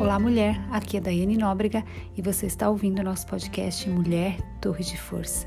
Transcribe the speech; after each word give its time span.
Olá, 0.00 0.18
mulher. 0.18 0.58
Aqui 0.70 0.96
é 0.96 1.00
Daiane 1.00 1.36
Nóbrega 1.36 1.84
e 2.16 2.22
você 2.22 2.46
está 2.46 2.70
ouvindo 2.70 3.02
nosso 3.02 3.26
podcast 3.26 3.86
Mulher 3.86 4.38
Torre 4.58 4.82
de 4.82 4.96
Força. 4.98 5.46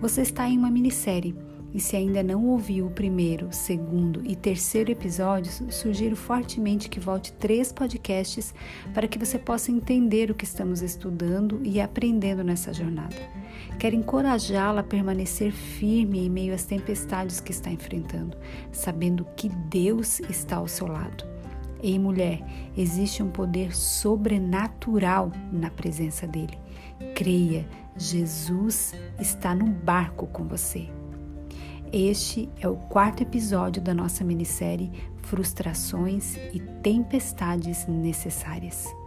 Você 0.00 0.22
está 0.22 0.48
em 0.48 0.56
uma 0.56 0.70
minissérie 0.70 1.34
e 1.74 1.80
se 1.80 1.96
ainda 1.96 2.22
não 2.22 2.46
ouviu 2.46 2.86
o 2.86 2.92
primeiro, 2.92 3.48
segundo 3.50 4.22
e 4.24 4.36
terceiro 4.36 4.92
episódios, 4.92 5.60
sugiro 5.70 6.14
fortemente 6.14 6.88
que 6.88 7.00
volte 7.00 7.32
três 7.32 7.72
podcasts 7.72 8.54
para 8.94 9.08
que 9.08 9.18
você 9.18 9.36
possa 9.36 9.72
entender 9.72 10.30
o 10.30 10.34
que 10.34 10.44
estamos 10.44 10.80
estudando 10.80 11.60
e 11.64 11.80
aprendendo 11.80 12.44
nessa 12.44 12.72
jornada. 12.72 13.16
Quero 13.80 13.96
encorajá-la 13.96 14.82
a 14.82 14.84
permanecer 14.84 15.50
firme 15.50 16.24
em 16.24 16.30
meio 16.30 16.54
às 16.54 16.64
tempestades 16.64 17.40
que 17.40 17.50
está 17.50 17.68
enfrentando, 17.68 18.36
sabendo 18.70 19.26
que 19.36 19.48
Deus 19.48 20.20
está 20.20 20.58
ao 20.58 20.68
seu 20.68 20.86
lado. 20.86 21.31
Ei, 21.82 21.98
mulher, 21.98 22.40
existe 22.76 23.22
um 23.22 23.30
poder 23.30 23.74
sobrenatural 23.74 25.32
na 25.50 25.68
presença 25.68 26.28
dele. 26.28 26.56
Creia, 27.14 27.66
Jesus 27.96 28.94
está 29.18 29.52
no 29.52 29.66
barco 29.66 30.28
com 30.28 30.44
você. 30.44 30.88
Este 31.92 32.48
é 32.60 32.68
o 32.68 32.76
quarto 32.76 33.22
episódio 33.22 33.82
da 33.82 33.92
nossa 33.92 34.22
minissérie 34.24 34.92
Frustrações 35.22 36.36
e 36.52 36.60
Tempestades 36.82 37.86
Necessárias. 37.86 39.01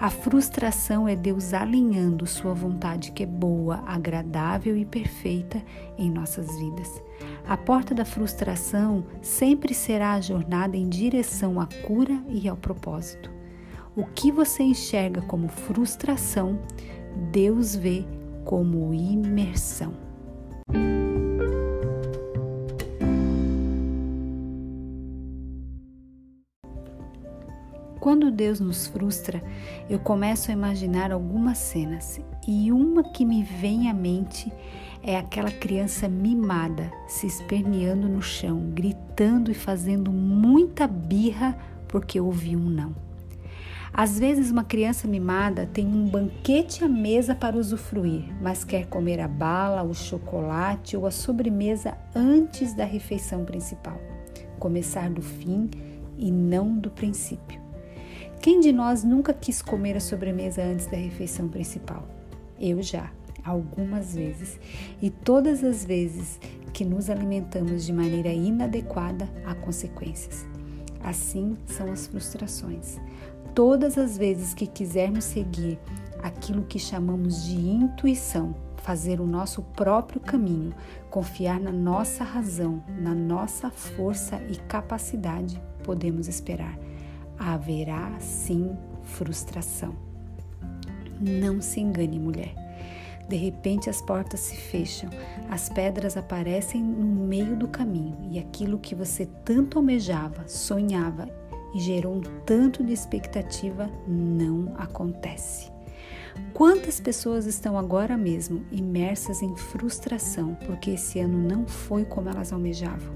A 0.00 0.08
frustração 0.08 1.06
é 1.06 1.14
Deus 1.14 1.52
alinhando 1.52 2.26
Sua 2.26 2.54
vontade 2.54 3.12
que 3.12 3.22
é 3.22 3.26
boa, 3.26 3.84
agradável 3.86 4.74
e 4.74 4.86
perfeita 4.86 5.62
em 5.98 6.10
nossas 6.10 6.58
vidas. 6.58 7.02
A 7.46 7.54
porta 7.54 7.94
da 7.94 8.06
frustração 8.06 9.04
sempre 9.20 9.74
será 9.74 10.14
a 10.14 10.20
jornada 10.22 10.74
em 10.74 10.88
direção 10.88 11.60
à 11.60 11.66
cura 11.86 12.18
e 12.30 12.48
ao 12.48 12.56
propósito. 12.56 13.30
O 13.94 14.06
que 14.06 14.32
você 14.32 14.62
enxerga 14.62 15.20
como 15.20 15.48
frustração, 15.48 16.58
Deus 17.30 17.76
vê 17.76 18.06
como 18.42 18.94
imersão. 18.94 19.92
Deus 28.40 28.58
nos 28.58 28.86
frustra, 28.86 29.42
eu 29.90 29.98
começo 29.98 30.50
a 30.50 30.54
imaginar 30.54 31.12
algumas 31.12 31.58
cenas 31.58 32.18
e 32.48 32.72
uma 32.72 33.02
que 33.12 33.22
me 33.22 33.42
vem 33.42 33.90
à 33.90 33.92
mente 33.92 34.50
é 35.02 35.18
aquela 35.18 35.50
criança 35.50 36.08
mimada 36.08 36.90
se 37.06 37.26
esperneando 37.26 38.08
no 38.08 38.22
chão, 38.22 38.70
gritando 38.72 39.50
e 39.50 39.54
fazendo 39.54 40.10
muita 40.10 40.86
birra 40.86 41.54
porque 41.86 42.18
ouviu 42.18 42.58
um 42.58 42.70
não. 42.70 42.96
Às 43.92 44.18
vezes, 44.18 44.50
uma 44.50 44.64
criança 44.64 45.06
mimada 45.06 45.68
tem 45.70 45.86
um 45.86 46.08
banquete 46.08 46.82
à 46.82 46.88
mesa 46.88 47.34
para 47.34 47.58
usufruir, 47.58 48.24
mas 48.40 48.64
quer 48.64 48.86
comer 48.86 49.20
a 49.20 49.28
bala, 49.28 49.82
o 49.82 49.92
chocolate 49.92 50.96
ou 50.96 51.06
a 51.06 51.10
sobremesa 51.10 51.94
antes 52.16 52.72
da 52.72 52.86
refeição 52.86 53.44
principal. 53.44 54.00
Começar 54.58 55.10
do 55.10 55.20
fim 55.20 55.68
e 56.16 56.32
não 56.32 56.78
do 56.78 56.90
princípio. 56.90 57.68
Quem 58.42 58.58
de 58.58 58.72
nós 58.72 59.04
nunca 59.04 59.34
quis 59.34 59.60
comer 59.60 59.98
a 59.98 60.00
sobremesa 60.00 60.62
antes 60.62 60.86
da 60.86 60.96
refeição 60.96 61.46
principal? 61.46 62.08
Eu 62.58 62.82
já, 62.82 63.12
algumas 63.44 64.14
vezes. 64.14 64.58
E 65.02 65.10
todas 65.10 65.62
as 65.62 65.84
vezes 65.84 66.40
que 66.72 66.82
nos 66.82 67.10
alimentamos 67.10 67.84
de 67.84 67.92
maneira 67.92 68.32
inadequada, 68.32 69.28
há 69.44 69.54
consequências. 69.54 70.46
Assim 71.04 71.54
são 71.66 71.92
as 71.92 72.06
frustrações. 72.06 72.98
Todas 73.54 73.98
as 73.98 74.16
vezes 74.16 74.54
que 74.54 74.66
quisermos 74.66 75.24
seguir 75.24 75.78
aquilo 76.22 76.64
que 76.64 76.78
chamamos 76.78 77.44
de 77.44 77.58
intuição, 77.58 78.54
fazer 78.78 79.20
o 79.20 79.26
nosso 79.26 79.60
próprio 79.60 80.18
caminho, 80.18 80.74
confiar 81.10 81.60
na 81.60 81.72
nossa 81.72 82.24
razão, 82.24 82.82
na 82.98 83.14
nossa 83.14 83.68
força 83.68 84.40
e 84.48 84.56
capacidade, 84.56 85.60
podemos 85.84 86.26
esperar 86.26 86.78
haverá 87.40 88.12
sim 88.20 88.76
frustração. 89.02 89.94
Não 91.18 91.60
se 91.60 91.80
engane, 91.80 92.18
mulher. 92.18 92.54
De 93.28 93.36
repente 93.36 93.88
as 93.88 94.02
portas 94.02 94.40
se 94.40 94.56
fecham, 94.56 95.08
as 95.48 95.68
pedras 95.68 96.16
aparecem 96.16 96.82
no 96.82 97.24
meio 97.24 97.56
do 97.56 97.68
caminho 97.68 98.16
e 98.30 98.38
aquilo 98.38 98.78
que 98.78 98.94
você 98.94 99.26
tanto 99.44 99.78
almejava, 99.78 100.46
sonhava 100.48 101.28
e 101.72 101.78
gerou 101.78 102.16
um 102.16 102.20
tanto 102.44 102.82
de 102.82 102.92
expectativa 102.92 103.88
não 104.06 104.74
acontece. 104.76 105.70
Quantas 106.52 107.00
pessoas 107.00 107.46
estão 107.46 107.78
agora 107.78 108.16
mesmo 108.16 108.64
imersas 108.72 109.42
em 109.42 109.56
frustração 109.56 110.56
porque 110.66 110.90
esse 110.90 111.20
ano 111.20 111.38
não 111.38 111.66
foi 111.66 112.04
como 112.04 112.28
elas 112.28 112.52
almejavam? 112.52 113.14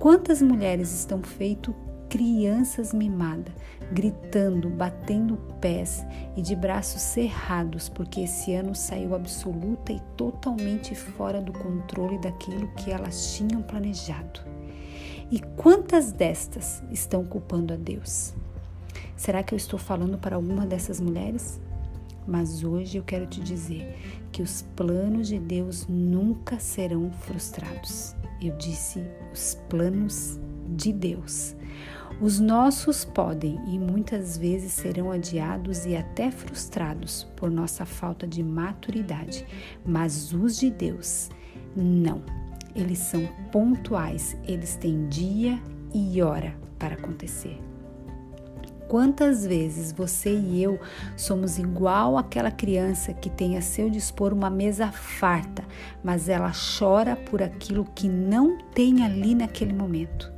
Quantas 0.00 0.42
mulheres 0.42 0.92
estão 0.92 1.22
feito 1.22 1.74
crianças 2.08 2.92
mimadas, 2.92 3.52
gritando, 3.92 4.68
batendo 4.68 5.36
pés 5.60 6.04
e 6.36 6.42
de 6.42 6.56
braços 6.56 7.02
cerrados, 7.02 7.88
porque 7.88 8.20
esse 8.20 8.54
ano 8.54 8.74
saiu 8.74 9.14
absoluta 9.14 9.92
e 9.92 10.00
totalmente 10.16 10.94
fora 10.94 11.40
do 11.40 11.52
controle 11.52 12.18
daquilo 12.18 12.68
que 12.74 12.90
elas 12.90 13.34
tinham 13.34 13.62
planejado. 13.62 14.40
E 15.30 15.40
quantas 15.56 16.10
destas 16.10 16.82
estão 16.90 17.24
culpando 17.24 17.74
a 17.74 17.76
Deus? 17.76 18.34
Será 19.14 19.42
que 19.42 19.52
eu 19.52 19.56
estou 19.56 19.78
falando 19.78 20.16
para 20.16 20.36
alguma 20.36 20.64
dessas 20.64 21.00
mulheres? 21.00 21.60
Mas 22.26 22.62
hoje 22.62 22.98
eu 22.98 23.04
quero 23.04 23.26
te 23.26 23.40
dizer 23.40 23.96
que 24.30 24.42
os 24.42 24.62
planos 24.76 25.28
de 25.28 25.38
Deus 25.38 25.86
nunca 25.88 26.58
serão 26.58 27.10
frustrados. 27.10 28.14
Eu 28.40 28.56
disse 28.56 29.02
os 29.32 29.58
planos 29.68 30.38
de 30.68 30.92
Deus. 30.92 31.56
Os 32.20 32.40
nossos 32.40 33.04
podem 33.04 33.60
e 33.68 33.78
muitas 33.78 34.36
vezes 34.36 34.72
serão 34.72 35.12
adiados 35.12 35.86
e 35.86 35.94
até 35.94 36.32
frustrados 36.32 37.28
por 37.36 37.48
nossa 37.48 37.86
falta 37.86 38.26
de 38.26 38.42
maturidade, 38.42 39.46
mas 39.86 40.32
os 40.32 40.58
de 40.58 40.68
Deus, 40.68 41.30
não. 41.76 42.20
Eles 42.74 42.98
são 42.98 43.24
pontuais, 43.52 44.36
eles 44.44 44.74
têm 44.74 45.06
dia 45.08 45.62
e 45.94 46.20
hora 46.20 46.56
para 46.76 46.96
acontecer. 46.96 47.56
Quantas 48.88 49.46
vezes 49.46 49.92
você 49.92 50.34
e 50.34 50.60
eu 50.60 50.80
somos 51.16 51.56
igual 51.56 52.18
àquela 52.18 52.50
criança 52.50 53.12
que 53.12 53.30
tem 53.30 53.56
a 53.56 53.62
seu 53.62 53.88
dispor 53.88 54.32
uma 54.32 54.50
mesa 54.50 54.90
farta, 54.90 55.62
mas 56.02 56.28
ela 56.28 56.50
chora 56.78 57.14
por 57.14 57.42
aquilo 57.42 57.84
que 57.94 58.08
não 58.08 58.58
tem 58.74 59.04
ali 59.04 59.36
naquele 59.36 59.72
momento? 59.72 60.37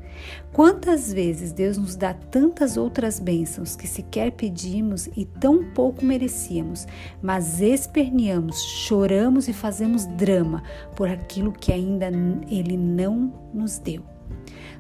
Quantas 0.53 1.13
vezes 1.13 1.53
Deus 1.53 1.79
nos 1.79 1.97
dá 1.97 2.13
tantas 2.13 2.77
outras 2.77 3.21
bênçãos 3.21 3.77
que 3.77 3.87
sequer 3.87 4.33
pedimos 4.33 5.09
e 5.17 5.25
tão 5.25 5.65
pouco 5.73 6.05
merecíamos, 6.05 6.87
mas 7.23 7.61
esperneamos, 7.61 8.63
choramos 8.63 9.49
e 9.49 9.53
fazemos 9.53 10.07
drama 10.07 10.63
por 10.97 11.09
aquilo 11.09 11.53
que 11.53 11.73
ainda 11.73 12.11
Ele 12.49 12.77
não 12.77 13.33
nos 13.55 13.79
deu. 13.79 14.03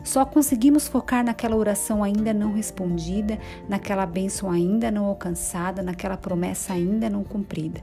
Só 0.02 0.24
conseguimos 0.24 0.88
focar 0.88 1.24
naquela 1.24 1.56
oração 1.56 2.02
ainda 2.02 2.32
não 2.32 2.52
respondida, 2.52 3.38
naquela 3.68 4.06
bênção 4.06 4.50
ainda 4.50 4.90
não 4.90 5.04
alcançada, 5.06 5.82
naquela 5.82 6.16
promessa 6.16 6.72
ainda 6.72 7.10
não 7.10 7.22
cumprida. 7.22 7.82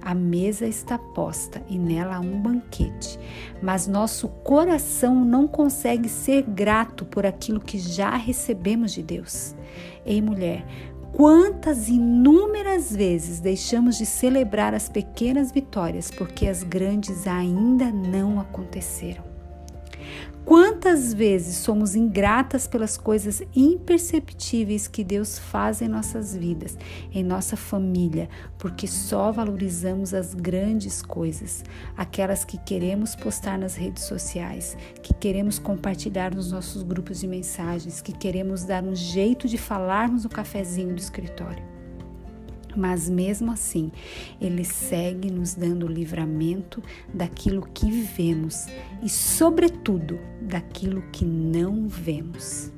A 0.00 0.14
mesa 0.14 0.66
está 0.66 0.98
posta 0.98 1.62
e 1.68 1.78
nela 1.78 2.16
há 2.16 2.20
um 2.20 2.40
banquete, 2.40 3.18
mas 3.62 3.86
nosso 3.86 4.28
coração 4.28 5.24
não 5.24 5.46
consegue 5.46 6.08
ser 6.08 6.42
grato 6.42 7.04
por 7.04 7.26
aquilo 7.26 7.60
que 7.60 7.78
já 7.78 8.16
recebemos 8.16 8.92
de 8.92 9.02
Deus. 9.02 9.54
Ei, 10.04 10.22
mulher, 10.22 10.64
Quantas 11.12 11.88
inúmeras 11.88 12.94
vezes 12.94 13.40
deixamos 13.40 13.96
de 13.96 14.04
celebrar 14.04 14.74
as 14.74 14.88
pequenas 14.88 15.50
vitórias 15.50 16.10
porque 16.10 16.46
as 16.46 16.62
grandes 16.62 17.26
ainda 17.26 17.90
não 17.90 18.38
aconteceram? 18.38 19.27
Quantas 20.48 21.12
vezes 21.12 21.56
somos 21.56 21.94
ingratas 21.94 22.66
pelas 22.66 22.96
coisas 22.96 23.42
imperceptíveis 23.54 24.88
que 24.88 25.04
Deus 25.04 25.38
faz 25.38 25.82
em 25.82 25.88
nossas 25.88 26.34
vidas, 26.34 26.74
em 27.12 27.22
nossa 27.22 27.54
família, 27.54 28.30
porque 28.56 28.86
só 28.86 29.30
valorizamos 29.30 30.14
as 30.14 30.32
grandes 30.32 31.02
coisas, 31.02 31.62
aquelas 31.94 32.46
que 32.46 32.56
queremos 32.56 33.14
postar 33.14 33.58
nas 33.58 33.76
redes 33.76 34.04
sociais, 34.04 34.74
que 35.02 35.12
queremos 35.12 35.58
compartilhar 35.58 36.34
nos 36.34 36.50
nossos 36.50 36.82
grupos 36.82 37.20
de 37.20 37.26
mensagens, 37.26 38.00
que 38.00 38.12
queremos 38.12 38.64
dar 38.64 38.82
um 38.82 38.94
jeito 38.94 39.46
de 39.46 39.58
falarmos 39.58 40.24
no 40.24 40.30
cafezinho 40.30 40.94
do 40.94 40.98
escritório. 40.98 41.62
Mas 42.78 43.08
mesmo 43.08 43.50
assim, 43.50 43.90
Ele 44.40 44.64
segue 44.64 45.32
nos 45.32 45.54
dando 45.54 45.88
livramento 45.88 46.80
daquilo 47.12 47.68
que 47.74 47.90
vivemos 47.90 48.66
e, 49.02 49.08
sobretudo, 49.08 50.18
daquilo 50.48 51.02
que 51.12 51.24
não 51.24 51.86
vemos. 51.86 52.72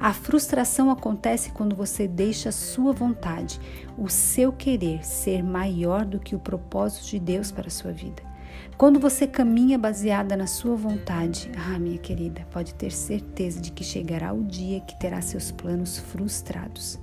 A 0.00 0.12
frustração 0.12 0.90
acontece 0.90 1.50
quando 1.50 1.74
você 1.74 2.06
deixa 2.06 2.50
a 2.50 2.52
sua 2.52 2.92
vontade, 2.92 3.60
o 3.96 4.08
seu 4.08 4.52
querer 4.52 5.04
ser 5.04 5.42
maior 5.42 6.04
do 6.04 6.20
que 6.20 6.34
o 6.34 6.38
propósito 6.38 7.06
de 7.06 7.18
Deus 7.18 7.50
para 7.50 7.66
a 7.66 7.70
sua 7.70 7.92
vida. 7.92 8.22
Quando 8.76 9.00
você 9.00 9.26
caminha 9.26 9.76
baseada 9.76 10.36
na 10.36 10.46
sua 10.46 10.76
vontade, 10.76 11.50
ah, 11.56 11.78
minha 11.78 11.98
querida, 11.98 12.46
pode 12.50 12.74
ter 12.74 12.92
certeza 12.92 13.60
de 13.60 13.72
que 13.72 13.82
chegará 13.82 14.32
o 14.32 14.44
dia 14.44 14.80
que 14.80 14.98
terá 14.98 15.20
seus 15.20 15.50
planos 15.50 15.98
frustrados. 15.98 16.98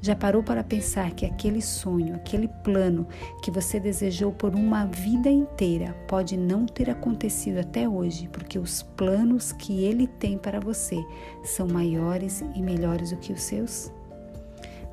Já 0.00 0.14
parou 0.14 0.42
para 0.42 0.62
pensar 0.62 1.10
que 1.10 1.26
aquele 1.26 1.60
sonho, 1.60 2.14
aquele 2.14 2.46
plano 2.46 3.06
que 3.42 3.50
você 3.50 3.80
desejou 3.80 4.32
por 4.32 4.54
uma 4.54 4.86
vida 4.86 5.28
inteira 5.28 5.92
pode 6.06 6.36
não 6.36 6.66
ter 6.66 6.88
acontecido 6.88 7.58
até 7.58 7.88
hoje, 7.88 8.28
porque 8.32 8.58
os 8.58 8.82
planos 8.82 9.50
que 9.50 9.84
ele 9.84 10.06
tem 10.06 10.38
para 10.38 10.60
você 10.60 11.04
são 11.42 11.66
maiores 11.66 12.44
e 12.54 12.62
melhores 12.62 13.10
do 13.10 13.16
que 13.16 13.32
os 13.32 13.42
seus? 13.42 13.92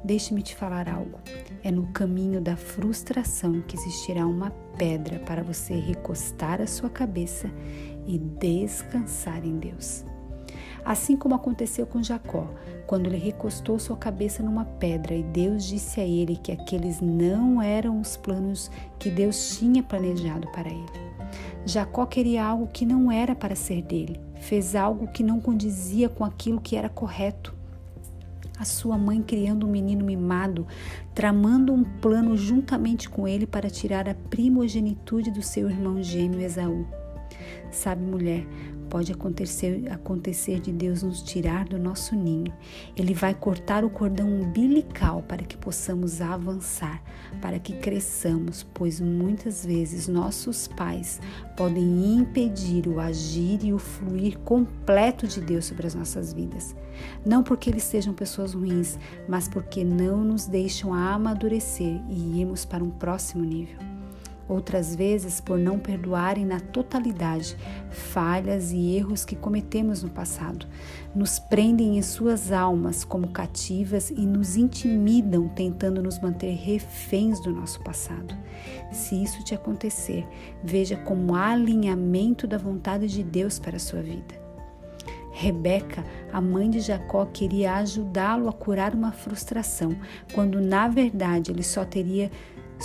Deixe-me 0.04 0.42
te 0.42 0.56
falar 0.56 0.90
algo. 0.90 1.19
É 1.63 1.72
no 1.72 1.88
caminho 1.88 2.42
da 2.42 2.56
frustração 2.56 3.62
que 3.62 3.75
existirá 3.75 4.25
uma 4.25 4.51
pedra 4.78 5.19
para 5.19 5.44
você 5.44 5.74
recostar 5.74 6.62
a 6.62 6.68
sua 6.68 6.90
cabeça 6.90 7.50
e 8.08 8.18
descansar 8.18 9.44
em 9.44 9.58
Deus. 9.58 10.06
Assim 10.86 11.18
como 11.18 11.34
aconteceu 11.34 11.88
com 11.88 12.04
Jacó, 12.04 12.48
quando 12.86 13.08
ele 13.08 13.18
recostou 13.18 13.80
sua 13.80 13.98
cabeça 13.98 14.44
numa 14.44 14.66
pedra 14.66 15.16
e 15.16 15.24
Deus 15.24 15.66
disse 15.66 16.00
a 16.00 16.06
ele 16.06 16.36
que 16.36 16.52
aqueles 16.52 17.02
não 17.02 17.60
eram 17.60 18.00
os 18.00 18.16
planos 18.16 18.70
que 19.00 19.10
Deus 19.10 19.58
tinha 19.58 19.82
planejado 19.82 20.48
para 20.52 20.70
ele. 20.70 20.86
Jacó 21.66 22.06
queria 22.06 22.46
algo 22.46 22.68
que 22.68 22.86
não 22.86 23.12
era 23.12 23.34
para 23.34 23.56
ser 23.56 23.82
dele, 23.82 24.20
fez 24.40 24.76
algo 24.76 25.08
que 25.08 25.24
não 25.24 25.42
condizia 25.42 26.08
com 26.08 26.24
aquilo 26.24 26.62
que 26.62 26.76
era 26.76 26.88
correto. 26.88 27.56
A 28.60 28.64
sua 28.64 28.96
mãe 28.96 29.24
criando 29.24 29.66
um 29.66 29.72
menino 29.72 30.06
mimado, 30.06 30.68
tramando 31.16 31.74
um 31.74 31.84
plano 31.84 32.38
juntamente 32.38 33.10
com 33.10 33.28
ele 33.28 33.48
para 33.48 33.72
tirar 33.72 34.08
a 34.08 34.14
primogenitude 34.14 35.32
do 35.32 35.42
seu 35.42 35.68
irmão 35.68 36.02
gêmeo 36.02 36.40
Esaú. 36.40 36.86
Sabe, 37.72 38.02
mulher, 38.04 38.46
Pode 38.95 39.12
acontecer, 39.12 39.92
acontecer 39.92 40.62
de 40.62 40.71
Deus 40.71 41.03
nos 41.03 41.21
tirar 41.21 41.65
do 41.65 41.77
nosso 41.77 42.15
ninho. 42.15 42.53
Ele 42.95 43.13
vai 43.13 43.33
cortar 43.33 43.83
o 43.83 43.89
cordão 43.89 44.25
umbilical 44.25 45.21
para 45.21 45.44
que 45.44 45.57
possamos 45.57 46.21
avançar, 46.21 47.03
para 47.42 47.59
que 47.59 47.74
cresçamos, 47.74 48.65
pois 48.74 49.01
muitas 49.01 49.65
vezes 49.65 50.07
nossos 50.07 50.69
pais 50.69 51.19
podem 51.57 52.15
impedir 52.15 52.88
o 52.88 53.01
agir 53.01 53.65
e 53.65 53.74
o 53.74 53.77
fluir 53.77 54.39
completo 54.39 55.27
de 55.27 55.41
Deus 55.41 55.65
sobre 55.65 55.88
as 55.88 55.94
nossas 55.94 56.31
vidas. 56.31 56.74
Não 57.25 57.44
porque 57.44 57.69
eles 57.69 57.83
sejam 57.83 58.13
pessoas 58.13 58.53
ruins, 58.53 58.98
mas 59.27 59.50
porque 59.50 59.83
não 59.83 60.24
nos 60.24 60.48
deixam 60.48 60.94
amadurecer 60.94 62.01
e 62.07 62.39
irmos 62.39 62.63
para 62.63 62.81
um 62.81 62.91
próximo 62.91 63.44
nível 63.44 63.94
outras 64.47 64.95
vezes 64.95 65.42
por 65.42 65.57
não 65.57 65.80
perdoarem 65.80 66.45
na 66.45 66.59
totalidade 66.59 67.57
falhas 67.89 68.71
e 68.71 68.95
erros 68.95 69.25
que 69.25 69.36
cometemos 69.36 70.03
no 70.03 70.09
passado. 70.09 70.68
Nos 71.15 71.39
prendem 71.39 71.97
em 71.97 72.01
suas 72.01 72.51
almas 72.51 73.03
como 73.03 73.30
cativas 73.30 74.09
e 74.09 74.25
nos 74.25 74.56
intimidam, 74.56 75.47
tentando 75.47 76.01
nos 76.01 76.19
manter 76.19 76.53
reféns 76.56 77.39
do 77.39 77.51
nosso 77.51 77.81
passado. 77.83 78.36
Se 78.92 79.21
isso 79.21 79.44
te 79.44 79.56
acontecer, 79.56 80.27
veja 80.63 80.98
como 80.98 81.36
alinhamento 81.36 82.48
da 82.48 82.57
vontade 82.57 83.07
de 83.07 83.24
Deus 83.24 83.59
para 83.59 83.77
a 83.77 83.80
sua 83.80 84.01
vida. 84.01 84.45
Rebeca, 85.38 86.01
a 86.31 86.39
mãe 86.39 86.69
de 86.69 86.80
Jacó, 86.80 87.25
queria 87.25 87.75
ajudá-lo 87.75 88.48
a 88.48 88.53
curar 88.53 88.95
uma 88.95 89.12
frustração, 89.12 89.94
quando 90.33 90.62
na 90.62 90.88
verdade 90.88 91.51
ele 91.51 91.62
só 91.62 91.83
teria 91.83 92.31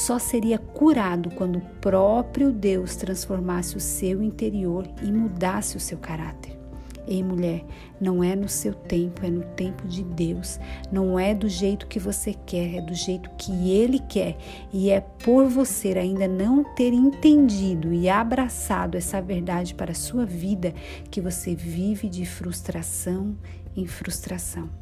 só 0.00 0.18
seria 0.18 0.58
curado 0.58 1.30
quando 1.32 1.56
o 1.56 1.66
próprio 1.80 2.50
Deus 2.50 2.96
transformasse 2.96 3.76
o 3.76 3.80
seu 3.80 4.22
interior 4.22 4.88
e 5.02 5.12
mudasse 5.12 5.76
o 5.76 5.80
seu 5.80 5.98
caráter. 5.98 6.58
Ei, 7.06 7.22
mulher, 7.22 7.64
não 8.00 8.24
é 8.24 8.34
no 8.34 8.48
seu 8.48 8.72
tempo, 8.72 9.26
é 9.26 9.30
no 9.30 9.42
tempo 9.42 9.86
de 9.86 10.02
Deus. 10.02 10.58
Não 10.90 11.18
é 11.18 11.34
do 11.34 11.48
jeito 11.48 11.86
que 11.86 11.98
você 11.98 12.34
quer, 12.46 12.76
é 12.76 12.80
do 12.80 12.94
jeito 12.94 13.28
que 13.36 13.70
Ele 13.70 13.98
quer. 13.98 14.38
E 14.72 14.90
é 14.90 15.00
por 15.00 15.46
você 15.46 15.88
ainda 15.98 16.26
não 16.26 16.62
ter 16.62 16.92
entendido 16.92 17.92
e 17.92 18.08
abraçado 18.08 18.96
essa 18.96 19.20
verdade 19.20 19.74
para 19.74 19.92
a 19.92 19.94
sua 19.94 20.24
vida 20.24 20.72
que 21.10 21.20
você 21.20 21.54
vive 21.54 22.08
de 22.08 22.24
frustração 22.24 23.36
em 23.76 23.86
frustração. 23.86 24.79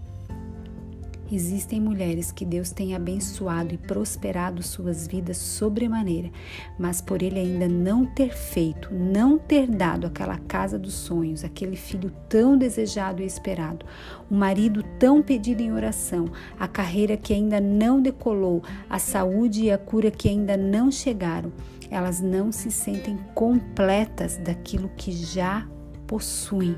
Existem 1.30 1.78
mulheres 1.78 2.32
que 2.32 2.44
Deus 2.44 2.70
tem 2.70 2.94
abençoado 2.94 3.74
e 3.74 3.78
prosperado 3.78 4.62
suas 4.62 5.06
vidas 5.06 5.36
sobremaneira, 5.36 6.30
mas 6.78 7.02
por 7.02 7.22
ele 7.22 7.38
ainda 7.38 7.68
não 7.68 8.06
ter 8.06 8.34
feito, 8.34 8.94
não 8.94 9.38
ter 9.38 9.66
dado 9.66 10.06
aquela 10.06 10.38
casa 10.38 10.78
dos 10.78 10.94
sonhos, 10.94 11.44
aquele 11.44 11.76
filho 11.76 12.10
tão 12.30 12.56
desejado 12.56 13.22
e 13.22 13.26
esperado, 13.26 13.84
o 14.30 14.34
marido 14.34 14.82
tão 14.98 15.22
pedido 15.22 15.60
em 15.60 15.70
oração, 15.70 16.30
a 16.58 16.66
carreira 16.66 17.14
que 17.14 17.34
ainda 17.34 17.60
não 17.60 18.00
decolou, 18.00 18.62
a 18.88 18.98
saúde 18.98 19.64
e 19.64 19.70
a 19.70 19.76
cura 19.76 20.10
que 20.10 20.30
ainda 20.30 20.56
não 20.56 20.90
chegaram, 20.90 21.52
elas 21.90 22.22
não 22.22 22.50
se 22.50 22.70
sentem 22.70 23.18
completas 23.34 24.38
daquilo 24.38 24.90
que 24.96 25.12
já 25.12 25.68
possuem. 26.06 26.74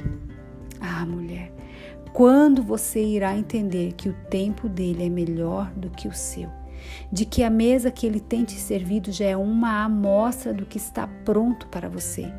Ah, 0.81 1.07
mulher, 1.07 1.53
quando 2.13 2.63
você 2.63 3.03
irá 3.03 3.37
entender 3.37 3.93
que 3.93 4.09
o 4.09 4.17
tempo 4.29 4.69
dele 4.69 5.07
é 5.07 5.09
melhor 5.09 5.71
do 5.75 5.91
que 5.91 6.09
o 6.09 6.13
seu? 6.13 6.49
De 7.13 7.25
que 7.25 7.43
a 7.43 7.51
mesa 7.51 7.91
que 7.91 8.07
ele 8.07 8.21
tem 8.21 8.45
te 8.45 8.55
servido 8.55 9.13
já 9.13 9.27
é 9.27 9.37
uma 9.37 9.85
amostra 9.85 10.53
do 10.53 10.65
que 10.65 10.79
está 10.79 11.07
pronto 11.07 11.67
para 11.69 11.89
você. 11.89 12.33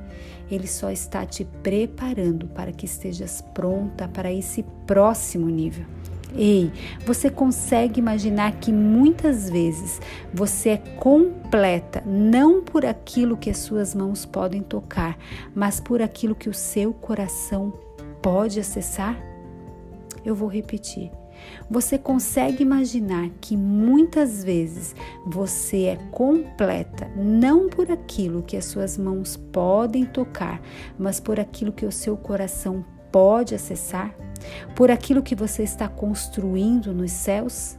Ele 0.50 0.68
só 0.68 0.92
está 0.92 1.26
te 1.26 1.46
preparando 1.46 2.48
para 2.48 2.72
que 2.72 2.86
estejas 2.86 3.42
pronta 3.54 4.08
para 4.08 4.32
esse 4.32 4.64
próximo 4.86 5.48
nível. 5.48 5.86
Ei, 6.36 6.72
você 7.06 7.30
consegue 7.30 8.00
imaginar 8.00 8.54
que 8.54 8.72
muitas 8.72 9.50
vezes 9.50 10.00
você 10.34 10.70
é 10.70 10.78
completa 10.78 12.02
não 12.06 12.62
por 12.62 12.86
aquilo 12.86 13.36
que 13.36 13.50
as 13.50 13.58
suas 13.58 13.94
mãos 13.94 14.26
podem 14.26 14.62
tocar, 14.62 15.18
mas 15.54 15.80
por 15.80 16.02
aquilo 16.02 16.36
que 16.36 16.50
o 16.50 16.54
seu 16.54 16.94
coração 16.94 17.74
pode 18.22 18.60
acessar? 18.60 19.31
Eu 20.24 20.36
vou 20.36 20.48
repetir. 20.48 21.12
Você 21.70 21.98
consegue 21.98 22.62
imaginar 22.62 23.30
que 23.42 23.58
muitas 23.58 24.44
vezes 24.44 24.96
você 25.26 25.86
é 25.86 25.96
completa 26.12 27.10
não 27.16 27.68
por 27.68 27.92
aquilo 27.92 28.44
que 28.44 28.58
as 28.58 28.66
suas 28.66 28.98
mãos 28.98 29.38
podem 29.38 30.06
tocar, 30.06 30.62
mas 31.00 31.20
por 31.20 31.40
aquilo 31.40 31.72
que 31.72 31.86
o 31.86 31.92
seu 31.92 32.16
coração 32.16 32.86
pode 33.12 33.56
acessar? 33.56 34.16
Por 34.76 34.92
aquilo 34.92 35.24
que 35.24 35.36
você 35.36 35.64
está 35.64 35.88
construindo 35.88 36.94
nos 36.94 37.12
céus? 37.12 37.78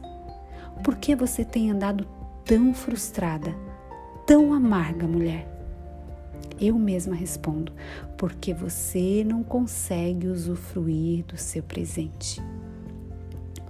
Por 0.83 0.95
que 0.95 1.15
você 1.15 1.45
tem 1.45 1.71
andado 1.71 2.07
tão 2.45 2.73
frustrada, 2.73 3.55
tão 4.25 4.53
amarga, 4.53 5.07
mulher? 5.07 5.52
Eu 6.59 6.77
mesma 6.77 7.15
respondo, 7.15 7.73
porque 8.17 8.53
você 8.53 9.23
não 9.23 9.43
consegue 9.43 10.27
usufruir 10.27 11.25
do 11.25 11.37
seu 11.37 11.63
presente. 11.63 12.41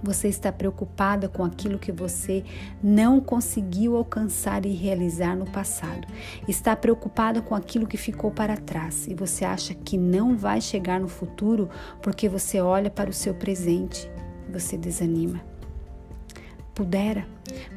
Você 0.04 0.28
está 0.28 0.52
preocupada 0.52 1.30
com 1.30 1.42
aquilo 1.42 1.78
que 1.78 1.90
você 1.90 2.44
não 2.82 3.18
conseguiu 3.20 3.96
alcançar 3.96 4.66
e 4.66 4.74
realizar 4.74 5.34
no 5.34 5.46
passado. 5.46 6.06
Está 6.46 6.76
preocupada 6.76 7.40
com 7.40 7.54
aquilo 7.54 7.86
que 7.86 7.96
ficou 7.96 8.30
para 8.30 8.54
trás 8.54 9.06
e 9.06 9.14
você 9.14 9.46
acha 9.46 9.72
que 9.72 9.96
não 9.96 10.36
vai 10.36 10.60
chegar 10.60 11.00
no 11.00 11.08
futuro 11.08 11.70
porque 12.02 12.28
você 12.28 12.60
olha 12.60 12.90
para 12.90 13.08
o 13.08 13.14
seu 13.14 13.32
presente 13.32 14.10
e 14.46 14.52
você 14.52 14.76
desanima. 14.76 15.53
Pudera, 16.74 17.26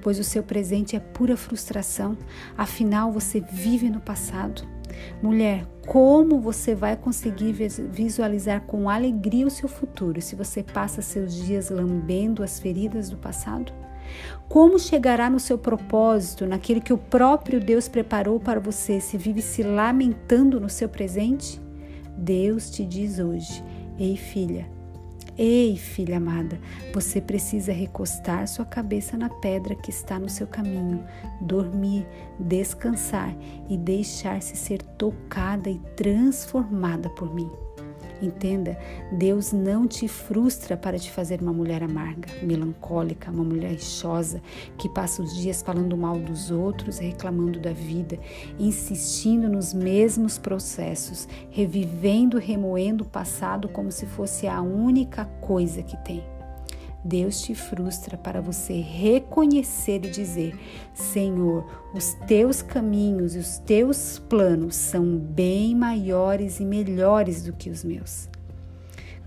pois 0.01 0.17
o 0.17 0.23
seu 0.23 0.41
presente 0.41 0.95
é 0.95 0.99
pura 0.99 1.37
frustração, 1.37 2.17
afinal 2.57 3.11
você 3.11 3.39
vive 3.39 3.89
no 3.89 3.99
passado. 3.99 4.63
Mulher, 5.21 5.67
como 5.85 6.39
você 6.39 6.73
vai 6.73 6.95
conseguir 6.95 7.53
visualizar 7.53 8.61
com 8.61 8.89
alegria 8.89 9.45
o 9.45 9.51
seu 9.51 9.69
futuro 9.69 10.21
se 10.21 10.35
você 10.35 10.63
passa 10.63 11.01
seus 11.01 11.35
dias 11.35 11.69
lambendo 11.69 12.43
as 12.43 12.59
feridas 12.59 13.09
do 13.09 13.17
passado? 13.17 13.71
Como 14.47 14.79
chegará 14.79 15.29
no 15.29 15.39
seu 15.39 15.57
propósito, 15.57 16.45
naquele 16.45 16.81
que 16.81 16.93
o 16.93 16.97
próprio 16.97 17.59
Deus 17.59 17.87
preparou 17.87 18.39
para 18.39 18.59
você, 18.59 18.99
se 18.99 19.17
vive 19.17 19.41
se 19.41 19.61
lamentando 19.61 20.59
no 20.59 20.69
seu 20.69 20.89
presente? 20.89 21.61
Deus 22.17 22.69
te 22.69 22.85
diz 22.85 23.19
hoje: 23.19 23.63
Ei, 23.99 24.15
filha, 24.15 24.67
Ei, 25.37 25.77
filha 25.77 26.17
amada, 26.17 26.59
você 26.91 27.21
precisa 27.21 27.71
recostar 27.71 28.47
sua 28.47 28.65
cabeça 28.65 29.15
na 29.15 29.29
pedra 29.29 29.75
que 29.75 29.91
está 29.91 30.17
no 30.17 30.27
seu 30.27 30.47
caminho, 30.47 31.05
dormir, 31.39 32.07
descansar 32.39 33.35
e 33.69 33.77
deixar-se 33.77 34.57
ser 34.57 34.81
tocada 34.81 35.69
e 35.69 35.77
transformada 35.95 37.07
por 37.11 37.31
mim. 37.35 37.66
Entenda, 38.21 38.77
Deus 39.11 39.51
não 39.51 39.87
te 39.87 40.07
frustra 40.07 40.75
para 40.75 40.97
te 40.97 41.11
fazer 41.11 41.41
uma 41.41 41.53
mulher 41.53 41.83
amarga, 41.83 42.29
melancólica, 42.41 43.31
uma 43.31 43.43
mulher 43.43 43.71
rixosa, 43.71 44.41
que 44.77 44.89
passa 44.89 45.21
os 45.21 45.35
dias 45.35 45.61
falando 45.61 45.95
mal 45.95 46.17
dos 46.17 46.49
outros, 46.49 46.97
reclamando 46.97 47.59
da 47.59 47.71
vida, 47.73 48.17
insistindo 48.59 49.47
nos 49.47 49.73
mesmos 49.73 50.37
processos, 50.37 51.27
revivendo, 51.51 52.37
remoendo 52.37 53.03
o 53.03 53.07
passado 53.07 53.67
como 53.69 53.91
se 53.91 54.05
fosse 54.05 54.47
a 54.47 54.61
única 54.61 55.25
coisa 55.25 55.83
que 55.83 55.97
tem. 56.03 56.36
Deus 57.07 57.41
te 57.41 57.55
frustra 57.55 58.17
para 58.17 58.41
você 58.41 58.81
reconhecer 58.81 60.03
e 60.03 60.09
dizer: 60.09 60.59
Senhor, 60.93 61.65
os 61.93 62.13
teus 62.27 62.61
caminhos 62.61 63.33
e 63.33 63.39
os 63.39 63.59
teus 63.59 64.19
planos 64.19 64.75
são 64.75 65.17
bem 65.17 65.73
maiores 65.73 66.59
e 66.59 66.65
melhores 66.65 67.43
do 67.43 67.53
que 67.53 67.69
os 67.69 67.81
meus. 67.81 68.29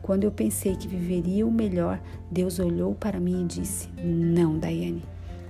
Quando 0.03 0.25
eu 0.25 0.31
pensei 0.31 0.77
que 0.77 0.87
viveria 0.87 1.47
o 1.47 1.51
melhor, 1.51 1.99
Deus 2.31 2.59
olhou 2.59 2.95
para 2.95 3.19
mim 3.19 3.45
e 3.45 3.47
disse: 3.47 3.89
Não, 3.97 4.59
Daiane, 4.59 5.03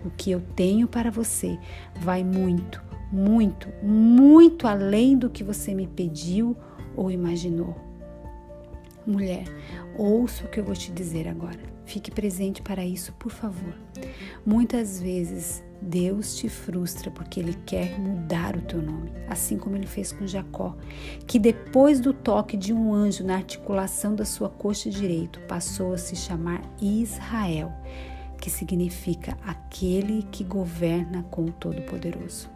o 0.04 0.10
que 0.10 0.30
eu 0.30 0.40
tenho 0.54 0.86
para 0.86 1.10
você 1.10 1.58
vai 2.00 2.22
muito, 2.22 2.80
muito, 3.10 3.68
muito 3.82 4.68
além 4.68 5.18
do 5.18 5.28
que 5.28 5.42
você 5.42 5.74
me 5.74 5.88
pediu 5.88 6.56
ou 6.94 7.10
imaginou. 7.10 7.74
Mulher, 9.04 9.44
ouça 9.98 10.44
o 10.44 10.48
que 10.48 10.60
eu 10.60 10.64
vou 10.64 10.76
te 10.76 10.92
dizer 10.92 11.26
agora. 11.26 11.79
Fique 11.90 12.08
presente 12.08 12.62
para 12.62 12.84
isso, 12.84 13.12
por 13.14 13.32
favor. 13.32 13.74
Muitas 14.46 15.02
vezes 15.02 15.60
Deus 15.82 16.36
te 16.36 16.48
frustra 16.48 17.10
porque 17.10 17.40
Ele 17.40 17.52
quer 17.66 17.98
mudar 17.98 18.54
o 18.54 18.60
teu 18.60 18.80
nome, 18.80 19.10
assim 19.28 19.58
como 19.58 19.74
Ele 19.74 19.88
fez 19.88 20.12
com 20.12 20.24
Jacó, 20.24 20.76
que 21.26 21.36
depois 21.36 21.98
do 21.98 22.12
toque 22.12 22.56
de 22.56 22.72
um 22.72 22.94
anjo 22.94 23.24
na 23.24 23.34
articulação 23.34 24.14
da 24.14 24.24
sua 24.24 24.48
coxa 24.48 24.88
direito 24.88 25.40
passou 25.48 25.92
a 25.92 25.98
se 25.98 26.14
chamar 26.14 26.62
Israel, 26.80 27.72
que 28.40 28.50
significa 28.50 29.36
aquele 29.44 30.22
que 30.30 30.44
governa 30.44 31.24
com 31.24 31.46
o 31.46 31.52
Todo-Poderoso. 31.52 32.48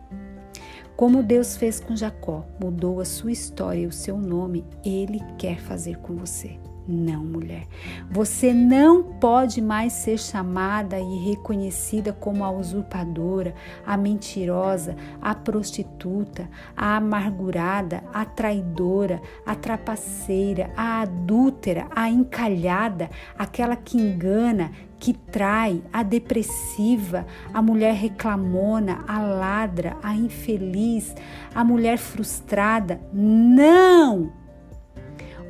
Como 0.94 1.24
Deus 1.24 1.56
fez 1.56 1.80
com 1.80 1.96
Jacó, 1.96 2.46
mudou 2.60 3.00
a 3.00 3.04
sua 3.04 3.32
história 3.32 3.80
e 3.80 3.86
o 3.88 3.92
seu 3.92 4.16
nome, 4.16 4.64
Ele 4.84 5.18
quer 5.36 5.58
fazer 5.58 5.98
com 5.98 6.14
você. 6.14 6.56
Não, 6.86 7.24
mulher. 7.24 7.66
Você 8.10 8.52
não 8.52 9.02
pode 9.02 9.62
mais 9.62 9.94
ser 9.94 10.18
chamada 10.18 11.00
e 11.00 11.16
reconhecida 11.30 12.12
como 12.12 12.44
a 12.44 12.50
usurpadora, 12.50 13.54
a 13.86 13.96
mentirosa, 13.96 14.94
a 15.20 15.34
prostituta, 15.34 16.48
a 16.76 16.96
amargurada, 16.96 18.04
a 18.12 18.26
traidora, 18.26 19.22
a 19.46 19.54
trapaceira, 19.54 20.70
a 20.76 21.00
adúltera, 21.00 21.88
a 21.96 22.10
encalhada, 22.10 23.08
aquela 23.38 23.76
que 23.76 23.96
engana, 23.96 24.70
que 24.98 25.14
trai, 25.14 25.82
a 25.90 26.02
depressiva, 26.02 27.26
a 27.52 27.62
mulher 27.62 27.94
reclamona, 27.94 29.04
a 29.08 29.20
ladra, 29.20 29.96
a 30.02 30.14
infeliz, 30.14 31.14
a 31.54 31.64
mulher 31.64 31.96
frustrada. 31.96 33.00
Não! 33.10 34.43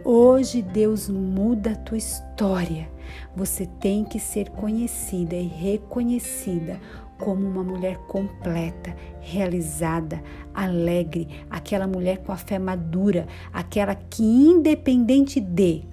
Hoje 0.06 0.60
Deus 0.60 1.08
muda 1.08 1.70
a 1.70 1.76
tua 1.76 1.96
história. 1.96 2.90
Você 3.34 3.64
tem 3.64 4.04
que 4.04 4.20
ser 4.20 4.50
conhecida 4.50 5.34
e 5.34 5.46
reconhecida 5.46 6.78
como 7.18 7.48
uma 7.48 7.64
mulher 7.64 7.96
completa, 8.06 8.94
realizada, 9.22 10.22
alegre, 10.52 11.26
aquela 11.48 11.86
mulher 11.86 12.18
com 12.18 12.32
a 12.32 12.36
fé 12.36 12.58
madura, 12.58 13.26
aquela 13.50 13.94
que, 13.94 14.22
independente 14.22 15.40
de, 15.40 15.84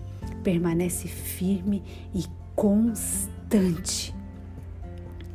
permanece 0.43 1.07
firme 1.07 1.81
e 2.13 2.25
constante. 2.53 4.13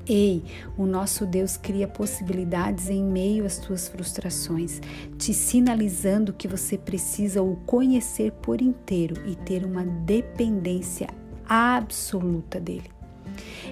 Ei, 0.09 0.45
o 0.79 0.87
nosso 0.87 1.27
Deus 1.27 1.57
cria 1.57 1.89
possibilidades 1.89 2.89
em 2.89 3.03
meio 3.03 3.45
às 3.45 3.59
tuas 3.59 3.89
frustrações, 3.89 4.81
te 5.19 5.35
sinalizando 5.35 6.33
que 6.33 6.47
você 6.47 6.79
precisa 6.79 7.43
o 7.43 7.57
conhecer 7.67 8.31
por 8.31 8.61
inteiro 8.61 9.17
e 9.27 9.35
ter 9.35 9.65
uma 9.65 9.85
dependência 9.85 11.09
absoluta 11.49 12.61
dele. 12.61 12.89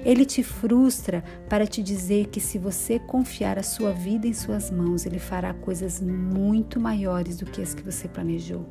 Ele 0.05 0.25
te 0.25 0.43
frustra 0.43 1.23
para 1.49 1.67
te 1.67 1.83
dizer 1.83 2.26
que 2.26 2.41
se 2.41 2.59
você 2.59 2.99
confiar 2.99 3.57
a 3.57 3.62
sua 3.62 3.93
vida 3.93 4.26
em 4.26 4.35
suas 4.35 4.71
mãos, 4.71 5.07
ele 5.07 5.21
fará 5.21 5.55
coisas 5.55 6.00
muito 6.00 6.81
maiores 6.81 7.38
do 7.38 7.47
que 7.47 7.62
as 7.62 7.75
que 7.75 7.83
você 7.83 8.09
planejou. 8.09 8.67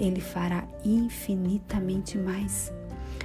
Ele 0.00 0.20
fará 0.20 0.66
infinitamente 0.82 2.16
mais. 2.16 2.72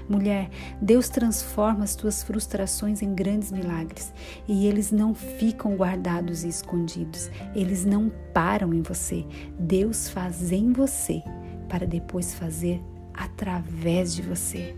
Mulher, 0.10 0.50
Deus 0.82 1.10
transforma 1.10 1.84
as 1.84 1.96
tuas 1.96 2.24
frustrações 2.24 3.02
em 3.02 3.14
grandes 3.14 3.52
milagres 3.52 4.14
e 4.48 4.66
eles 4.66 4.92
não 4.92 5.14
ficam 5.14 5.76
guardados 5.76 6.44
e 6.44 6.48
escondidos, 6.48 7.30
eles 7.54 7.84
não 7.84 8.12
param 8.34 8.74
em 8.74 8.82
você. 8.82 9.26
Deus 9.60 10.10
faz 10.10 10.52
em 10.52 10.72
você 10.72 11.22
para 11.68 11.86
depois 11.86 12.34
fazer 12.34 12.82
através 13.14 14.16
de 14.16 14.22
você. 14.22 14.76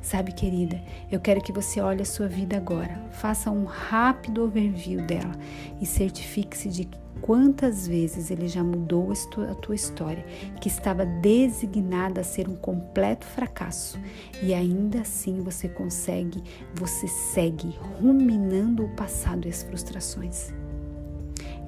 Sabe, 0.00 0.32
querida, 0.32 0.80
eu 1.10 1.18
quero 1.18 1.40
que 1.40 1.52
você 1.52 1.80
olhe 1.80 2.02
a 2.02 2.04
sua 2.04 2.28
vida 2.28 2.56
agora, 2.56 3.02
faça 3.10 3.50
um 3.50 3.64
rápido 3.64 4.44
overview 4.44 5.00
dela 5.02 5.32
e 5.80 5.86
certifique-se 5.86 6.68
de 6.68 6.88
quantas 7.20 7.88
vezes 7.88 8.30
ele 8.30 8.46
já 8.46 8.62
mudou 8.62 9.10
a 9.50 9.54
tua 9.54 9.74
história, 9.74 10.24
que 10.60 10.68
estava 10.68 11.04
designada 11.04 12.20
a 12.20 12.24
ser 12.24 12.48
um 12.48 12.54
completo 12.54 13.26
fracasso, 13.26 13.98
e 14.42 14.54
ainda 14.54 15.00
assim 15.00 15.40
você 15.40 15.68
consegue, 15.68 16.42
você 16.74 17.08
segue 17.08 17.76
ruminando 18.00 18.84
o 18.84 18.90
passado 18.90 19.46
e 19.46 19.50
as 19.50 19.62
frustrações. 19.62 20.52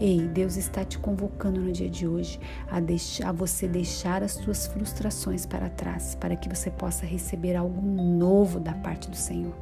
Ei, 0.00 0.20
Deus 0.28 0.56
está 0.56 0.84
te 0.84 0.96
convocando 0.96 1.60
no 1.60 1.72
dia 1.72 1.90
de 1.90 2.06
hoje 2.06 2.38
a, 2.70 2.78
deixar, 2.78 3.28
a 3.28 3.32
você 3.32 3.66
deixar 3.66 4.22
as 4.22 4.32
suas 4.32 4.66
frustrações 4.68 5.44
para 5.44 5.68
trás, 5.68 6.14
para 6.14 6.36
que 6.36 6.48
você 6.48 6.70
possa 6.70 7.04
receber 7.04 7.56
algo 7.56 7.82
novo 7.82 8.60
da 8.60 8.74
parte 8.74 9.10
do 9.10 9.16
Senhor. 9.16 9.54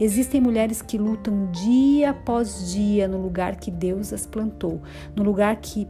Existem 0.00 0.40
mulheres 0.40 0.80
que 0.80 0.96
lutam 0.96 1.50
dia 1.50 2.10
após 2.10 2.72
dia 2.72 3.06
no 3.06 3.20
lugar 3.20 3.56
que 3.56 3.70
Deus 3.70 4.12
as 4.12 4.24
plantou, 4.24 4.80
no 5.14 5.22
lugar 5.22 5.56
que 5.56 5.86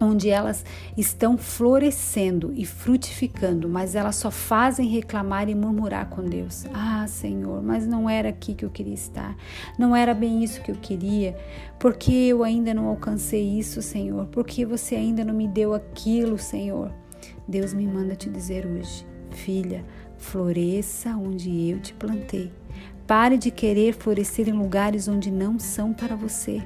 onde 0.00 0.30
elas 0.30 0.64
estão 0.96 1.36
florescendo 1.36 2.52
e 2.56 2.64
frutificando, 2.64 3.68
mas 3.68 3.94
elas 3.94 4.16
só 4.16 4.30
fazem 4.30 4.88
reclamar 4.88 5.48
e 5.48 5.54
murmurar 5.54 6.08
com 6.08 6.24
Deus. 6.24 6.64
Ah, 6.72 7.06
Senhor, 7.06 7.62
mas 7.62 7.86
não 7.86 8.08
era 8.08 8.30
aqui 8.30 8.54
que 8.54 8.64
eu 8.64 8.70
queria 8.70 8.94
estar, 8.94 9.36
não 9.78 9.94
era 9.94 10.14
bem 10.14 10.42
isso 10.42 10.62
que 10.62 10.70
eu 10.70 10.76
queria, 10.76 11.36
porque 11.78 12.12
eu 12.12 12.42
ainda 12.42 12.72
não 12.72 12.86
alcancei 12.86 13.58
isso, 13.58 13.82
Senhor, 13.82 14.26
porque 14.26 14.64
você 14.64 14.94
ainda 14.94 15.24
não 15.24 15.34
me 15.34 15.46
deu 15.46 15.74
aquilo, 15.74 16.38
Senhor. 16.38 16.92
Deus 17.46 17.74
me 17.74 17.86
manda 17.86 18.16
te 18.16 18.30
dizer 18.30 18.64
hoje, 18.66 19.04
filha, 19.30 19.84
floresça 20.16 21.10
onde 21.10 21.68
eu 21.68 21.80
te 21.80 21.92
plantei. 21.92 22.50
Pare 23.06 23.36
de 23.36 23.50
querer 23.50 23.92
florescer 23.92 24.48
em 24.48 24.52
lugares 24.52 25.08
onde 25.08 25.30
não 25.30 25.58
são 25.58 25.92
para 25.92 26.14
você. 26.14 26.62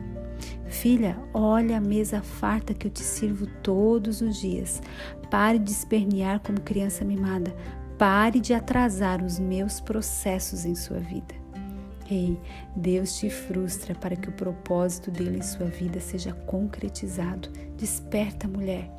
Filha, 0.75 1.17
olha 1.33 1.79
a 1.79 1.81
mesa 1.81 2.21
farta 2.21 2.75
que 2.75 2.89
eu 2.89 2.91
te 2.91 3.01
sirvo 3.01 3.47
todos 3.63 4.21
os 4.21 4.37
dias. 4.37 4.83
Pare 5.31 5.59
de 5.59 5.71
espernear 5.71 6.41
como 6.41 6.61
criança 6.61 7.05
mimada. 7.05 7.55
Pare 7.97 8.41
de 8.41 8.53
atrasar 8.53 9.25
os 9.25 9.39
meus 9.39 9.81
processos 9.81 10.67
em 10.67 10.75
sua 10.75 10.99
vida. 10.99 11.35
Ei, 12.11 12.39
Deus 12.75 13.17
te 13.17 13.31
frustra 13.31 13.95
para 13.95 14.17
que 14.17 14.29
o 14.29 14.33
propósito 14.33 15.13
dele 15.13 15.39
em 15.39 15.43
sua 15.43 15.67
vida 15.67 16.01
seja 16.01 16.33
concretizado. 16.33 17.49
Desperta, 17.79 18.49
mulher. 18.49 18.91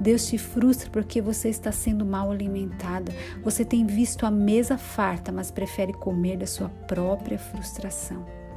Deus 0.00 0.26
te 0.26 0.38
frustra 0.38 0.90
porque 0.90 1.20
você 1.20 1.50
está 1.50 1.70
sendo 1.70 2.06
mal 2.06 2.32
alimentada. 2.32 3.12
Você 3.44 3.66
tem 3.66 3.86
visto 3.86 4.24
a 4.24 4.30
mesa 4.30 4.78
farta, 4.78 5.30
mas 5.30 5.50
prefere 5.50 5.92
comer 5.92 6.38
da 6.38 6.46
sua 6.46 6.70
própria 6.70 7.38
frustração. 7.38 8.47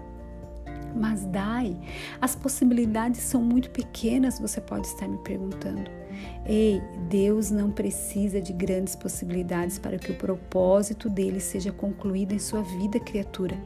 Mas 0.95 1.25
dai, 1.25 1.77
as 2.19 2.35
possibilidades 2.35 3.21
são 3.21 3.41
muito 3.41 3.69
pequenas, 3.71 4.39
você 4.39 4.59
pode 4.59 4.87
estar 4.87 5.07
me 5.07 5.17
perguntando. 5.19 6.01
Ei, 6.45 6.81
Deus 7.07 7.51
não 7.51 7.71
precisa 7.71 8.41
de 8.41 8.51
grandes 8.51 8.95
possibilidades 8.95 9.77
para 9.77 9.97
que 9.97 10.11
o 10.11 10.17
propósito 10.17 11.09
dele 11.09 11.39
seja 11.39 11.71
concluído 11.71 12.33
em 12.33 12.39
sua 12.39 12.61
vida, 12.61 12.99
criatura. 12.99 13.57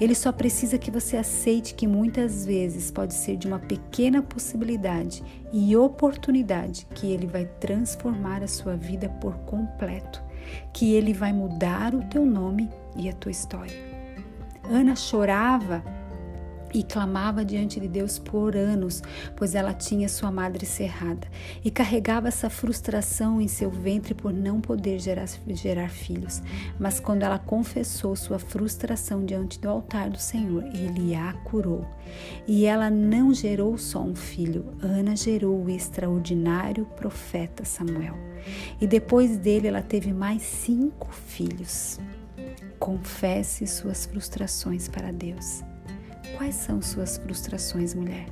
Ele 0.00 0.14
só 0.14 0.32
precisa 0.32 0.78
que 0.78 0.90
você 0.90 1.16
aceite 1.16 1.74
que 1.74 1.86
muitas 1.86 2.44
vezes 2.44 2.90
pode 2.90 3.14
ser 3.14 3.36
de 3.36 3.46
uma 3.46 3.58
pequena 3.58 4.22
possibilidade 4.22 5.22
e 5.52 5.76
oportunidade 5.76 6.86
que 6.94 7.06
ele 7.10 7.26
vai 7.26 7.44
transformar 7.60 8.42
a 8.42 8.48
sua 8.48 8.76
vida 8.76 9.08
por 9.08 9.34
completo, 9.40 10.22
que 10.72 10.94
ele 10.94 11.12
vai 11.12 11.32
mudar 11.32 11.94
o 11.94 12.02
teu 12.08 12.24
nome 12.24 12.70
e 12.96 13.08
a 13.08 13.12
tua 13.12 13.30
história. 13.30 13.76
Ana 14.64 14.96
chorava 14.96 15.84
e 16.74 16.82
clamava 16.82 17.44
diante 17.44 17.78
de 17.78 17.88
Deus 17.88 18.18
por 18.18 18.56
anos, 18.56 19.02
pois 19.36 19.54
ela 19.54 19.74
tinha 19.74 20.08
sua 20.08 20.30
madre 20.30 20.64
cerrada, 20.66 21.26
e 21.64 21.70
carregava 21.70 22.28
essa 22.28 22.48
frustração 22.48 23.40
em 23.40 23.48
seu 23.48 23.70
ventre 23.70 24.14
por 24.14 24.32
não 24.32 24.60
poder 24.60 24.98
gerar, 24.98 25.26
gerar, 25.48 25.88
filhos. 25.88 26.42
Mas 26.78 26.98
quando 27.00 27.22
ela 27.22 27.38
confessou 27.38 28.16
sua 28.16 28.38
frustração 28.38 29.24
diante 29.24 29.58
do 29.60 29.68
altar 29.68 30.10
do 30.10 30.18
Senhor, 30.18 30.64
ele 30.74 31.14
a 31.14 31.32
curou. 31.44 31.86
E 32.46 32.64
ela 32.64 32.90
não 32.90 33.32
gerou 33.32 33.76
só 33.78 34.02
um 34.02 34.14
filho, 34.14 34.74
Ana 34.82 35.16
gerou 35.16 35.64
o 35.64 35.70
extraordinário 35.70 36.84
profeta 36.96 37.64
Samuel. 37.64 38.16
E 38.80 38.86
depois 38.86 39.36
dele 39.36 39.68
ela 39.68 39.82
teve 39.82 40.12
mais 40.12 40.42
cinco 40.42 41.08
filhos. 41.12 41.98
Confesse 42.78 43.66
suas 43.66 44.06
frustrações 44.06 44.88
para 44.88 45.12
Deus. 45.12 45.62
Quais 46.36 46.54
são 46.54 46.80
suas 46.80 47.16
frustrações, 47.18 47.94
mulher? 47.94 48.26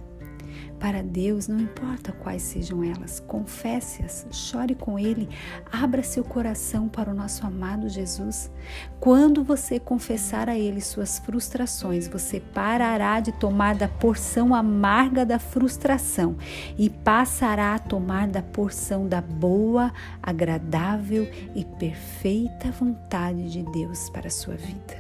Para 0.81 1.03
Deus, 1.03 1.47
não 1.47 1.61
importa 1.61 2.11
quais 2.11 2.41
sejam 2.41 2.83
elas, 2.83 3.21
confesse-as, 3.21 4.27
chore 4.31 4.75
com 4.75 4.99
Ele, 4.99 5.29
abra 5.71 6.03
seu 6.03 6.25
coração 6.25 6.89
para 6.89 7.11
o 7.11 7.15
nosso 7.15 7.47
amado 7.47 7.87
Jesus. 7.87 8.51
Quando 8.99 9.45
você 9.45 9.79
confessar 9.79 10.49
a 10.49 10.59
Ele 10.59 10.81
suas 10.81 11.19
frustrações, 11.19 12.09
você 12.09 12.41
parará 12.41 13.21
de 13.21 13.31
tomar 13.33 13.75
da 13.75 13.89
porção 13.89 14.55
amarga 14.55 15.27
da 15.27 15.39
frustração 15.39 16.37
e 16.79 16.89
passará 16.89 17.75
a 17.75 17.79
tomar 17.79 18.27
da 18.27 18.43
porção 18.43 19.07
da 19.07 19.21
boa, 19.21 19.93
agradável 20.23 21.29
e 21.55 21.63
perfeita 21.79 22.71
vontade 22.71 23.51
de 23.53 23.63
Deus 23.65 24.09
para 24.09 24.29
a 24.29 24.31
sua 24.31 24.55
vida. 24.55 24.97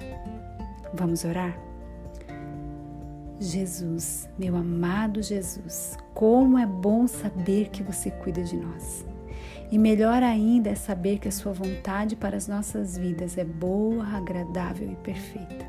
Vamos 0.92 1.24
orar? 1.24 1.69
Jesus, 3.40 4.28
meu 4.38 4.54
amado 4.54 5.22
Jesus, 5.22 5.96
como 6.12 6.58
é 6.58 6.66
bom 6.66 7.06
saber 7.06 7.70
que 7.70 7.82
você 7.82 8.10
cuida 8.10 8.42
de 8.42 8.54
nós. 8.54 9.06
E 9.72 9.78
melhor 9.78 10.22
ainda 10.22 10.68
é 10.68 10.74
saber 10.74 11.18
que 11.18 11.28
a 11.28 11.32
Sua 11.32 11.52
vontade 11.52 12.16
para 12.16 12.36
as 12.36 12.46
nossas 12.46 12.98
vidas 12.98 13.38
é 13.38 13.44
boa, 13.44 14.04
agradável 14.04 14.92
e 14.92 14.96
perfeita. 14.96 15.66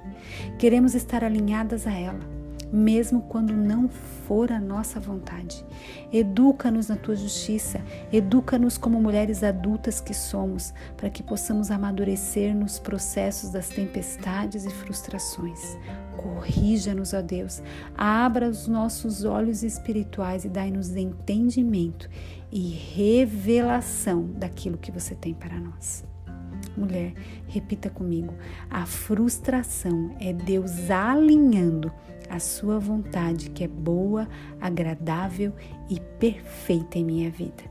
Queremos 0.60 0.96
estar 0.96 1.24
alinhadas 1.24 1.88
a 1.88 1.94
ela 1.94 2.41
mesmo 2.72 3.24
quando 3.24 3.54
não 3.54 3.90
for 3.90 4.52
a 4.52 4.60
nossa 4.60 5.00
vontade. 5.00 5.66
Educa-nos 6.12 6.88
na 6.88 6.96
tua 6.96 7.16
justiça, 7.16 7.82
educa-nos 8.12 8.78
como 8.78 9.02
mulheres 9.02 9.44
adultas 9.44 10.00
que 10.00 10.14
somos, 10.14 10.74
para 10.96 11.10
que 11.10 11.22
possamos 11.22 11.70
amadurecer 11.70 12.56
nos 12.56 12.80
processos 12.80 13.50
das 13.50 13.70
tempestades 13.70 14.66
e 14.66 14.70
frustrações. 14.70 15.78
Corrija-nos, 16.16 17.14
ó 17.14 17.22
Deus, 17.22 17.62
abra 17.98 18.48
os 18.48 18.68
nossos 18.68 19.26
olhos 19.26 19.64
espirituais 19.64 20.46
e 20.46 20.50
dai-nos 20.50 20.96
entendimento 20.96 22.10
e 22.52 22.70
revelação 22.70 24.30
daquilo 24.36 24.78
que 24.78 24.92
você 24.92 25.16
tem 25.16 25.34
para 25.34 25.60
nós. 25.60 26.06
Mulher, 26.78 27.14
repita 27.48 27.90
comigo: 27.90 28.34
a 28.70 28.86
frustração 28.86 30.16
é 30.20 30.32
Deus 30.32 30.90
alinhando 30.90 31.92
a 32.32 32.40
sua 32.40 32.80
vontade, 32.80 33.50
que 33.50 33.64
é 33.64 33.68
boa, 33.68 34.28
agradável 34.60 35.54
e 35.90 36.00
perfeita 36.00 36.98
em 36.98 37.04
minha 37.04 37.30
vida. 37.30 37.64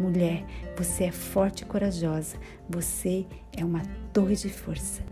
Mulher, 0.00 0.44
você 0.76 1.04
é 1.04 1.12
forte 1.12 1.62
e 1.62 1.66
corajosa, 1.66 2.36
você 2.68 3.26
é 3.56 3.64
uma 3.64 3.82
torre 4.12 4.34
de 4.34 4.48
força. 4.48 5.02